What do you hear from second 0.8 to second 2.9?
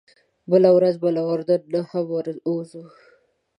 به له اردن نه هم ووځو.